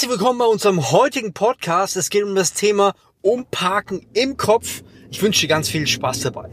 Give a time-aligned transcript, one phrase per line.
[0.00, 1.94] Herzlich willkommen bei unserem heutigen Podcast.
[1.98, 4.82] Es geht um das Thema Umparken im Kopf.
[5.10, 6.48] Ich wünsche dir ganz viel Spaß dabei.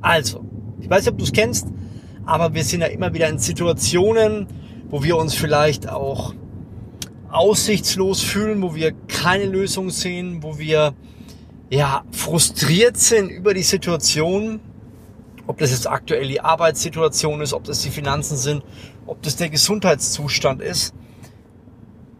[0.00, 0.42] Also,
[0.80, 1.66] ich weiß nicht, ob du es kennst,
[2.24, 4.46] aber wir sind ja immer wieder in Situationen,
[4.88, 6.32] wo wir uns vielleicht auch
[7.30, 10.94] aussichtslos fühlen, wo wir keine Lösung sehen, wo wir
[11.68, 14.60] ja frustriert sind über die Situation,
[15.46, 18.62] ob das jetzt aktuell die Arbeitssituation ist, ob das die Finanzen sind,
[19.04, 20.94] ob das der Gesundheitszustand ist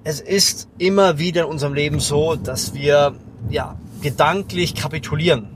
[0.09, 3.14] es ist immer wieder in unserem Leben so, dass wir
[3.50, 5.50] ja, gedanklich kapitulieren.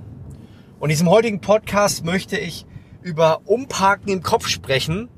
[0.79, 2.67] Und in diesem heutigen Podcast möchte ich
[3.01, 5.09] über Umparken im Kopf sprechen.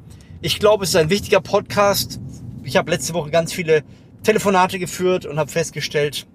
[0.41, 2.21] Ich glaube, es ist ein wichtiger Podcast.
[2.63, 3.83] Ich habe letzte Woche ganz viele
[4.23, 6.29] Telefonate geführt und habe festgestellt,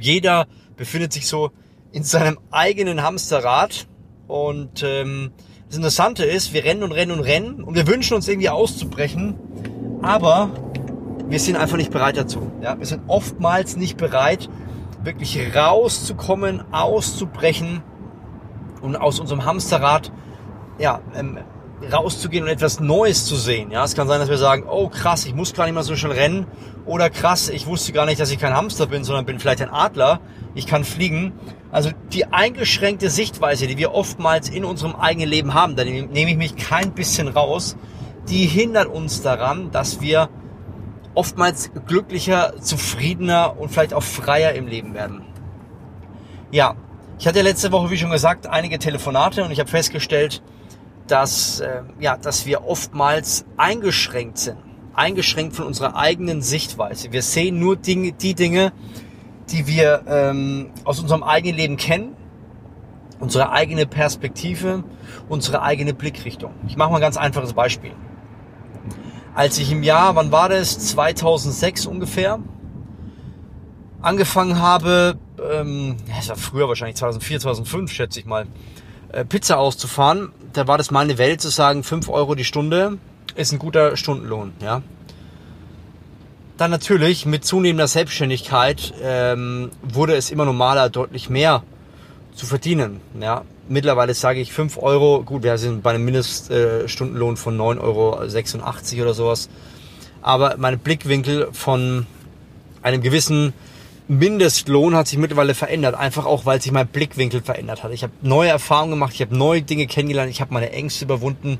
[0.00, 1.52] jeder befindet sich so
[1.92, 3.86] in seinem eigenen Hamsterrad.
[4.26, 5.30] Und ähm,
[5.68, 9.36] das Interessante ist, wir rennen und rennen und rennen und wir wünschen uns irgendwie auszubrechen.
[10.02, 10.50] Aber
[11.28, 12.50] wir sind einfach nicht bereit dazu.
[12.60, 12.78] Ja?
[12.78, 14.48] Wir sind oftmals nicht bereit,
[15.02, 17.82] wirklich rauszukommen, auszubrechen
[18.80, 20.12] und aus unserem Hamsterrad
[20.78, 21.38] ja, ähm,
[21.90, 23.70] rauszugehen und etwas Neues zu sehen.
[23.70, 25.96] Ja, es kann sein, dass wir sagen, oh krass, ich muss gar nicht mal so
[25.96, 26.46] schnell rennen
[26.84, 29.70] oder krass, ich wusste gar nicht, dass ich kein Hamster bin, sondern bin vielleicht ein
[29.70, 30.20] Adler.
[30.54, 31.32] Ich kann fliegen.
[31.70, 36.36] Also die eingeschränkte Sichtweise, die wir oftmals in unserem eigenen Leben haben, da nehme ich
[36.36, 37.76] mich kein bisschen raus,
[38.28, 40.28] die hindert uns daran, dass wir
[41.14, 45.22] oftmals glücklicher, zufriedener und vielleicht auch freier im Leben werden.
[46.50, 46.74] Ja,
[47.18, 50.42] ich hatte letzte Woche, wie schon gesagt, einige Telefonate und ich habe festgestellt,
[51.06, 54.58] dass, äh, ja, dass wir oftmals eingeschränkt sind.
[54.94, 57.12] Eingeschränkt von unserer eigenen Sichtweise.
[57.12, 58.72] Wir sehen nur Dinge, die Dinge,
[59.50, 62.14] die wir ähm, aus unserem eigenen Leben kennen,
[63.18, 64.84] unsere eigene Perspektive,
[65.28, 66.52] unsere eigene Blickrichtung.
[66.66, 67.92] Ich mache mal ein ganz einfaches Beispiel
[69.34, 72.38] als ich im Jahr, wann war das, 2006 ungefähr,
[74.00, 75.18] angefangen habe,
[75.52, 78.46] ähm, das war früher wahrscheinlich 2004, 2005 schätze ich mal,
[79.10, 82.98] äh, Pizza auszufahren, da war das mal eine Welt zu sagen, 5 Euro die Stunde
[83.34, 84.82] ist ein guter Stundenlohn, ja.
[86.58, 91.62] Dann natürlich mit zunehmender Selbstständigkeit ähm, wurde es immer normaler, deutlich mehr
[92.34, 93.00] zu verdienen.
[93.18, 99.02] Ja mittlerweile sage ich 5 Euro, gut, wir sind bei einem Mindeststundenlohn von 9,86 Euro
[99.02, 99.48] oder sowas.
[100.20, 102.06] Aber mein Blickwinkel von
[102.82, 103.52] einem gewissen
[104.08, 107.92] Mindestlohn hat sich mittlerweile verändert, einfach auch, weil sich mein Blickwinkel verändert hat.
[107.92, 111.58] Ich habe neue Erfahrungen gemacht, ich habe neue Dinge kennengelernt, ich habe meine Ängste überwunden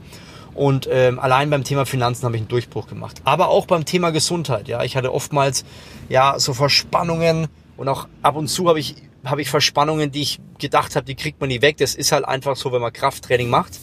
[0.54, 3.22] und ähm, allein beim Thema Finanzen habe ich einen Durchbruch gemacht.
[3.24, 5.64] Aber auch beim Thema Gesundheit, ja, ich hatte oftmals
[6.08, 10.40] ja so Verspannungen und auch ab und zu habe ich habe ich Verspannungen, die ich
[10.58, 11.76] gedacht habe, die kriegt man nie weg.
[11.78, 13.78] Das ist halt einfach so, wenn man Krafttraining macht.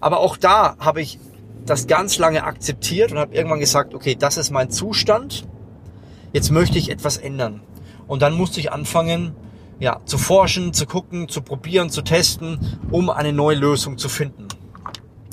[0.00, 1.18] Aber auch da habe ich
[1.64, 5.46] das ganz lange akzeptiert und habe irgendwann gesagt, okay, das ist mein Zustand.
[6.32, 7.60] Jetzt möchte ich etwas ändern.
[8.08, 9.34] Und dann musste ich anfangen,
[9.78, 14.48] ja, zu forschen, zu gucken, zu probieren, zu testen, um eine neue Lösung zu finden.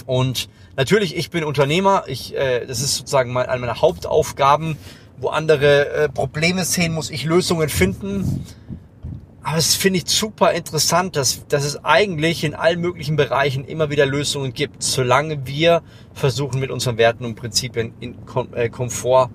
[0.06, 2.04] Und natürlich, ich bin Unternehmer.
[2.08, 4.78] Ich, äh, das ist sozusagen mein, eine meiner Hauptaufgaben.
[5.18, 8.46] Wo andere äh, Probleme sehen, muss ich Lösungen finden.
[9.50, 13.90] Aber es finde ich super interessant, dass, dass es eigentlich in allen möglichen Bereichen immer
[13.90, 15.82] wieder Lösungen gibt, solange wir
[16.14, 18.16] versuchen, mit unseren Werten und Prinzipien in
[18.54, 19.32] äh, Komfort,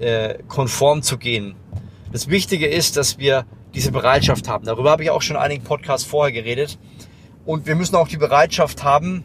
[0.00, 1.54] äh, konform zu gehen.
[2.10, 4.64] Das Wichtige ist, dass wir diese Bereitschaft haben.
[4.64, 6.76] Darüber habe ich auch schon in einigen Podcasts vorher geredet.
[7.44, 9.22] Und wir müssen auch die Bereitschaft haben,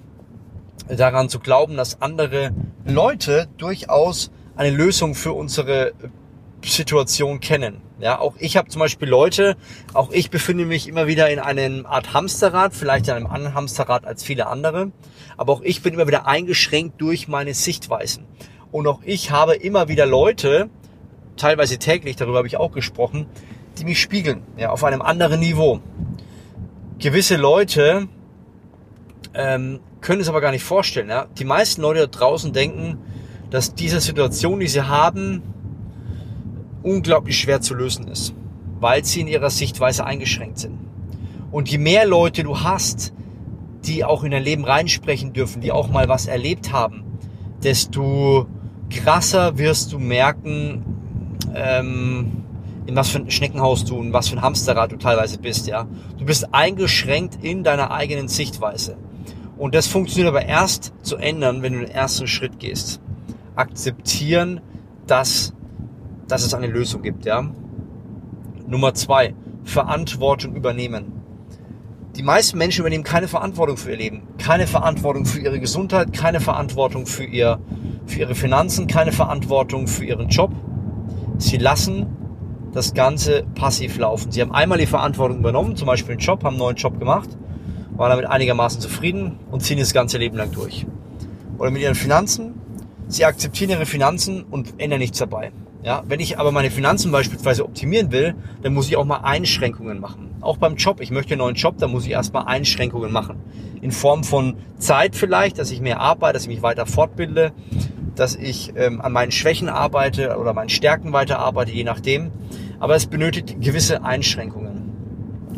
[0.87, 2.51] daran zu glauben, dass andere
[2.85, 5.93] Leute durchaus eine Lösung für unsere
[6.63, 7.81] Situation kennen.
[7.99, 9.55] Ja, auch ich habe zum Beispiel Leute,
[9.93, 14.05] auch ich befinde mich immer wieder in einem Art Hamsterrad, vielleicht in einem anderen Hamsterrad
[14.05, 14.91] als viele andere,
[15.37, 18.25] aber auch ich bin immer wieder eingeschränkt durch meine Sichtweisen.
[18.71, 20.69] Und auch ich habe immer wieder Leute,
[21.37, 23.25] teilweise täglich, darüber habe ich auch gesprochen,
[23.77, 25.79] die mich spiegeln, ja, auf einem anderen Niveau.
[26.99, 28.07] Gewisse Leute
[29.33, 31.09] ähm, können es aber gar nicht vorstellen.
[31.09, 31.27] Ja?
[31.37, 32.97] Die meisten Leute da draußen denken,
[33.49, 35.41] dass diese Situation, die sie haben,
[36.83, 38.33] unglaublich schwer zu lösen ist,
[38.79, 40.77] weil sie in ihrer Sichtweise eingeschränkt sind.
[41.51, 43.13] Und je mehr Leute du hast,
[43.85, 47.03] die auch in dein Leben reinsprechen dürfen, die auch mal was erlebt haben,
[47.63, 48.47] desto
[48.89, 50.83] krasser wirst du merken,
[51.53, 52.43] ähm,
[52.85, 55.87] in was für ein Schneckenhaus du, in was für ein Hamsterrad du teilweise bist, ja.
[56.17, 58.97] Du bist eingeschränkt in deiner eigenen Sichtweise.
[59.57, 63.01] Und das funktioniert aber erst zu ändern, wenn du den ersten Schritt gehst.
[63.55, 64.61] Akzeptieren,
[65.05, 65.53] dass
[66.29, 67.49] dass es eine Lösung gibt, ja.
[68.67, 71.11] Nummer zwei, Verantwortung übernehmen.
[72.15, 76.39] Die meisten Menschen übernehmen keine Verantwortung für ihr Leben, keine Verantwortung für ihre Gesundheit, keine
[76.39, 77.59] Verantwortung für, ihr,
[78.05, 80.51] für ihre Finanzen, keine Verantwortung für ihren Job,
[81.39, 82.05] Sie lassen
[82.73, 84.29] das Ganze passiv laufen.
[84.31, 87.29] Sie haben einmal die Verantwortung übernommen, zum Beispiel einen Job, haben einen neuen Job gemacht,
[87.95, 90.85] waren damit einigermaßen zufrieden und ziehen das ganze Leben lang durch.
[91.57, 92.55] Oder mit ihren Finanzen.
[93.07, 95.51] Sie akzeptieren ihre Finanzen und ändern nichts dabei.
[95.81, 99.99] Ja, wenn ich aber meine Finanzen beispielsweise optimieren will, dann muss ich auch mal Einschränkungen
[99.99, 100.35] machen.
[100.41, 100.99] Auch beim Job.
[100.99, 103.37] Ich möchte einen neuen Job, dann muss ich erstmal Einschränkungen machen.
[103.81, 107.53] In Form von Zeit vielleicht, dass ich mehr arbeite, dass ich mich weiter fortbilde,
[108.15, 112.31] dass ich ähm, an meinen Schwächen arbeite oder meinen Stärken weiter arbeite, je nachdem.
[112.81, 114.91] Aber es benötigt gewisse Einschränkungen.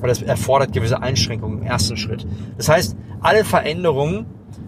[0.03, 2.27] Oder es erfordert gewisse Einschränkungen im ersten Schritt.
[2.57, 4.27] Das heißt, alle Veränderungen,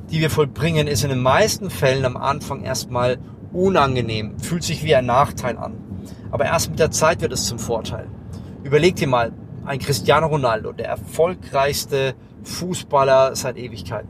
[0.10, 3.20] die wir vollbringen, ist in den meisten Fällen am Anfang erstmal
[3.54, 5.76] unangenehm, fühlt sich wie ein Nachteil an.
[6.32, 8.08] Aber erst mit der Zeit wird es zum Vorteil.
[8.64, 9.32] Überleg dir mal,
[9.66, 14.10] ein Cristiano Ronaldo, der erfolgreichste Fußballer seit Ewigkeiten.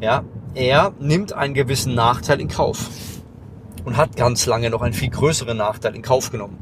[0.00, 0.24] Ja,
[0.54, 2.88] er nimmt einen gewissen Nachteil in Kauf
[3.84, 6.58] und hat ganz lange noch einen viel größeren Nachteil in Kauf genommen,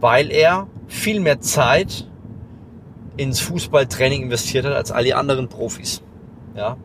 [0.00, 2.08] weil er viel mehr Zeit
[3.16, 6.02] ins Fußballtraining investiert hat als all die anderen Profis.
[6.54, 6.76] Ja,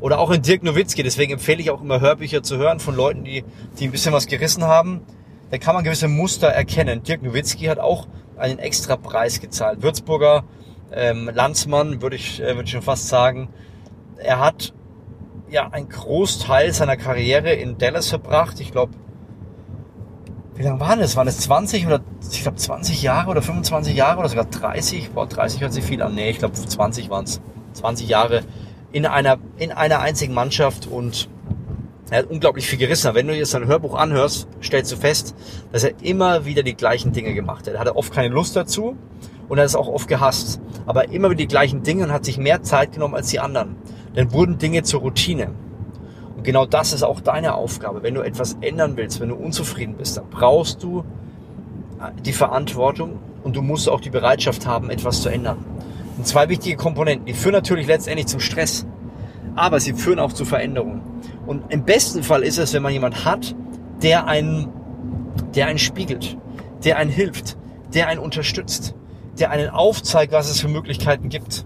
[0.00, 1.02] oder auch in Dirk Nowitzki.
[1.02, 3.44] Deswegen empfehle ich auch immer Hörbücher zu hören von Leuten, die,
[3.78, 5.02] die ein bisschen was gerissen haben.
[5.50, 7.02] Da kann man gewisse Muster erkennen.
[7.02, 8.06] Dirk Nowitzki hat auch
[8.36, 9.82] einen extra Preis gezahlt.
[9.82, 10.44] Würzburger
[10.92, 13.48] ähm, Landsmann, würde ich, äh, würde ich schon fast sagen.
[14.18, 14.74] Er hat
[15.50, 18.60] ja einen Großteil seiner Karriere in Dallas verbracht.
[18.60, 18.92] Ich glaube,
[20.56, 21.16] wie lange waren es?
[21.16, 22.00] Waren es 20 oder
[22.32, 25.10] ich glaube 20 Jahre oder 25 Jahre oder sogar 30?
[25.10, 26.14] Boah, 30 hört sich viel an.
[26.14, 27.40] Nee, ich glaube 20 waren es.
[27.74, 28.42] 20 Jahre
[28.92, 31.28] in einer, in einer einzigen Mannschaft und
[32.10, 33.14] er hat unglaublich viel gerissen.
[33.14, 35.34] Wenn du dir sein Hörbuch anhörst, stellst du fest,
[35.72, 37.74] dass er immer wieder die gleichen Dinge gemacht hat.
[37.74, 38.96] Er hatte oft keine Lust dazu
[39.48, 40.60] und er es auch oft gehasst.
[40.86, 43.76] Aber immer wieder die gleichen Dinge und hat sich mehr Zeit genommen als die anderen.
[44.14, 45.50] Dann wurden Dinge zur Routine.
[46.36, 48.04] Und genau das ist auch deine Aufgabe.
[48.04, 51.04] Wenn du etwas ändern willst, wenn du unzufrieden bist, dann brauchst du
[52.24, 55.64] die Verantwortung und du musst auch die Bereitschaft haben, etwas zu ändern.
[56.16, 57.26] Und zwei wichtige Komponenten.
[57.26, 58.86] Die führen natürlich letztendlich zum Stress,
[59.54, 61.02] aber sie führen auch zu Veränderungen.
[61.46, 63.54] Und im besten Fall ist es, wenn man jemand hat,
[64.02, 64.68] der einen,
[65.54, 66.36] der einen spiegelt,
[66.84, 67.56] der einen hilft,
[67.94, 68.94] der einen unterstützt,
[69.38, 71.64] der einen aufzeigt, was es für Möglichkeiten gibt.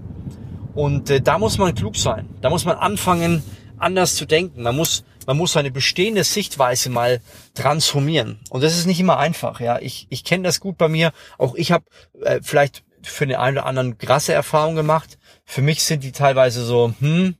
[0.74, 2.28] Und äh, da muss man klug sein.
[2.40, 3.42] Da muss man anfangen,
[3.78, 4.62] anders zu denken.
[4.62, 7.20] Man muss, man muss seine bestehende Sichtweise mal
[7.54, 8.38] transformieren.
[8.50, 9.60] Und das ist nicht immer einfach.
[9.60, 11.12] Ja, ich, ich kenne das gut bei mir.
[11.38, 11.84] Auch ich habe
[12.22, 15.18] äh, vielleicht für den einen oder anderen krasse Erfahrungen gemacht.
[15.44, 17.36] Für mich sind die teilweise so, hm,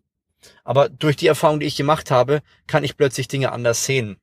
[0.64, 4.18] aber durch die Erfahrung, die ich gemacht habe, kann ich plötzlich Dinge anders sehen.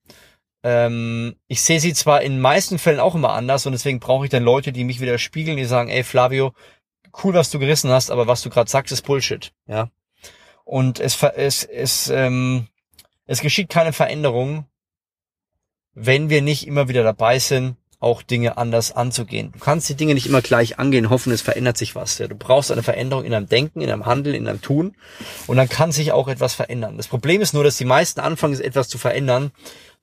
[0.63, 4.31] Ähm, ich sehe sie zwar in meisten Fällen auch immer anders und deswegen brauche ich
[4.31, 6.53] dann Leute, die mich wieder spiegeln, die sagen, ey Flavio,
[7.23, 9.53] cool, was du gerissen hast, aber was du gerade sagst, ist Bullshit.
[9.67, 9.89] Ja.
[10.63, 12.67] Und es, es, es, ähm,
[13.25, 14.65] es geschieht keine Veränderung,
[15.93, 19.51] wenn wir nicht immer wieder dabei sind, auch Dinge anders anzugehen.
[19.53, 22.19] Du kannst die Dinge nicht immer gleich angehen, hoffen, es verändert sich was.
[22.19, 24.95] Ja, du brauchst eine Veränderung in deinem Denken, in deinem Handeln, in deinem Tun
[25.47, 26.97] und dann kann sich auch etwas verändern.
[26.97, 29.51] Das Problem ist nur, dass die meisten anfangen, etwas zu verändern,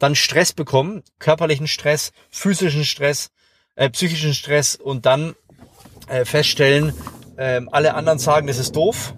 [0.01, 3.31] dann Stress bekommen, körperlichen Stress, physischen Stress,
[3.77, 5.35] äh, psychischen Stress und dann
[6.09, 6.93] äh, feststellen,
[7.37, 9.15] äh, alle anderen sagen, das ist doof.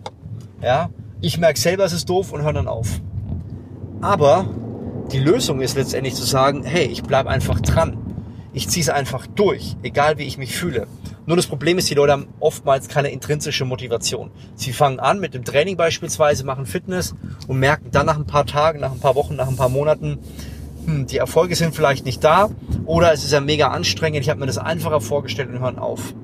[0.62, 0.90] Ja,
[1.22, 3.00] ich merke selber, es ist doof und höre dann auf.
[4.02, 4.48] Aber
[5.12, 8.05] die Lösung ist letztendlich zu sagen, hey, ich bleib einfach dran
[8.56, 10.86] ich ziehe es einfach durch, egal wie ich mich fühle.
[11.26, 14.30] Nur das Problem ist, die Leute haben oftmals keine intrinsische Motivation.
[14.54, 17.14] Sie fangen an mit dem Training beispielsweise, machen Fitness
[17.48, 20.20] und merken dann nach ein paar Tagen, nach ein paar Wochen, nach ein paar Monaten,
[20.86, 22.48] hm, die Erfolge sind vielleicht nicht da
[22.86, 26.14] oder es ist ja mega anstrengend, ich habe mir das einfacher vorgestellt und hören auf.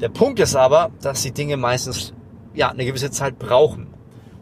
[0.00, 2.14] Der Punkt ist aber, dass die Dinge meistens
[2.54, 3.88] ja eine gewisse Zeit brauchen.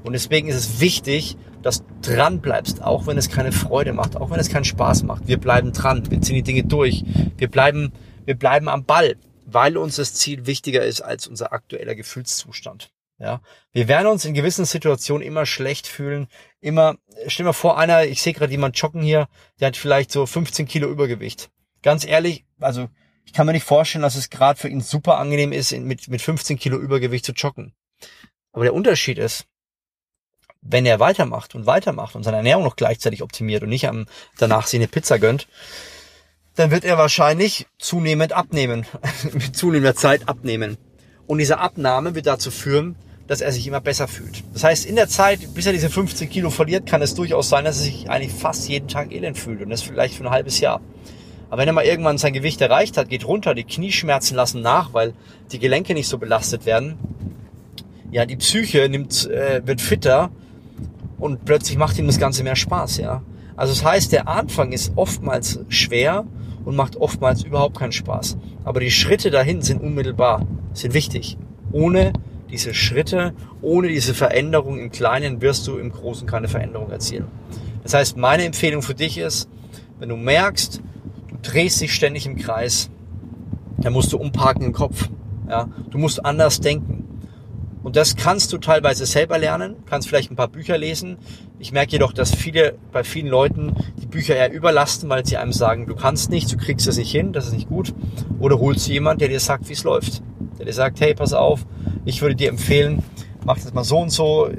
[0.05, 4.17] Und deswegen ist es wichtig, dass du dran bleibst, auch wenn es keine Freude macht,
[4.17, 5.27] auch wenn es keinen Spaß macht.
[5.27, 7.05] Wir bleiben dran, wir ziehen die Dinge durch,
[7.37, 7.93] wir bleiben,
[8.25, 12.91] wir bleiben am Ball, weil uns das Ziel wichtiger ist als unser aktueller Gefühlszustand.
[13.21, 13.41] Ja,
[13.73, 16.29] wir werden uns in gewissen Situationen immer schlecht fühlen,
[16.61, 16.97] immer,
[17.27, 20.25] stell dir mal vor, einer, ich sehe gerade jemand joggen hier, der hat vielleicht so
[20.25, 21.50] 15 Kilo Übergewicht.
[21.83, 22.88] Ganz ehrlich, also
[23.25, 26.23] ich kann mir nicht vorstellen, dass es gerade für ihn super angenehm ist, mit, mit
[26.23, 27.75] 15 Kilo Übergewicht zu joggen.
[28.53, 29.47] Aber der Unterschied ist,
[30.62, 34.07] wenn er weitermacht und weitermacht und seine Ernährung noch gleichzeitig optimiert und nicht am,
[34.38, 35.49] danach sich eine Pizza gönnt,
[36.57, 38.85] dann wird er wahrscheinlich zunehmend abnehmen,
[39.33, 40.77] mit zunehmender Zeit abnehmen.
[41.27, 42.97] Und diese Abnahme wird dazu führen,
[43.29, 44.43] dass er sich immer besser fühlt.
[44.55, 47.65] Das heißt, in der Zeit, bis er diese 15 Kilo verliert, kann es durchaus sein,
[47.65, 50.61] dass er sich eigentlich fast jeden Tag elend fühlt und das vielleicht für ein halbes
[50.61, 50.81] Jahr.
[51.50, 54.93] Aber wenn er mal irgendwann sein Gewicht erreicht hat, geht runter, die Knieschmerzen lassen nach,
[54.95, 55.15] weil
[55.53, 56.99] die Gelenke nicht so belastet werden.
[58.11, 60.31] Ja, die Psyche nimmt, äh, wird fitter
[61.19, 63.23] und plötzlich macht ihm das Ganze mehr Spaß, ja.
[63.57, 66.25] Also das heißt, der Anfang ist oftmals schwer
[66.65, 68.37] und macht oftmals überhaupt keinen Spaß.
[68.65, 71.37] Aber die Schritte dahin sind unmittelbar, sind wichtig.
[71.73, 72.13] Ohne
[72.51, 77.27] diese Schritte, ohne diese Veränderung im Kleinen wirst du im Großen keine Veränderung erzielen.
[77.83, 79.49] Das heißt, meine Empfehlung für dich ist,
[79.99, 80.81] wenn du merkst,
[81.29, 82.91] du drehst dich ständig im Kreis,
[83.79, 85.09] dann musst du umparken im Kopf.
[85.49, 85.69] Ja?
[85.91, 87.08] Du musst anders denken.
[87.83, 91.17] Und das kannst du teilweise selber lernen, kannst vielleicht ein paar Bücher lesen.
[91.59, 95.53] Ich merke jedoch, dass viele, bei vielen Leuten die Bücher eher überlasten, weil sie einem
[95.53, 97.95] sagen, du kannst nicht, du kriegst es nicht hin, das ist nicht gut.
[98.41, 100.23] Oder holst du jemanden, der dir sagt, wie es läuft.
[100.59, 101.67] Der dir sagt, hey, pass auf,
[102.05, 103.03] ich würde dir empfehlen,
[103.45, 104.51] mach das mal so und so.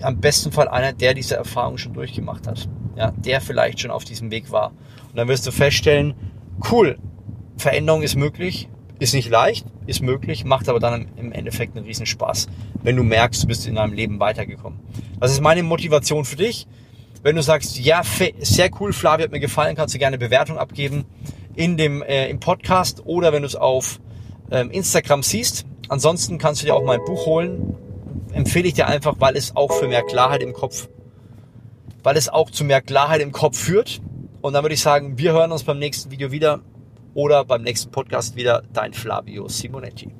[0.00, 2.68] Am besten Fall einer, der diese Erfahrung schon durchgemacht hat.
[2.96, 4.72] Ja, der vielleicht schon auf diesem Weg war.
[5.10, 6.14] Und dann wirst du feststellen,
[6.70, 6.98] cool,
[7.56, 12.06] Veränderung ist möglich, ist nicht leicht, ist möglich, macht aber dann im Endeffekt einen riesen
[12.06, 12.48] Spaß,
[12.82, 14.80] wenn du merkst, du bist in deinem Leben weitergekommen.
[15.20, 16.66] Das ist meine Motivation für dich.
[17.22, 18.02] Wenn du sagst, ja,
[18.40, 21.04] sehr cool, Flavia hat mir gefallen, kannst du gerne Bewertung abgeben
[21.54, 24.00] in dem, äh, im Podcast oder wenn du es auf
[24.50, 25.66] ähm, Instagram siehst.
[25.88, 27.74] Ansonsten kannst du dir auch mein Buch holen.
[28.32, 30.88] Empfehle ich dir einfach, weil es auch für mehr Klarheit im Kopf,
[32.02, 34.00] weil es auch zu mehr Klarheit im Kopf führt.
[34.40, 36.60] Und dann würde ich sagen, wir hören uns beim nächsten Video wieder
[37.18, 38.62] oder beim nächsten Podcast wieder.
[38.72, 40.12] Dein Flavio Simonetti.